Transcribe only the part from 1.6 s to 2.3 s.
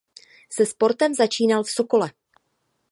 v Sokole.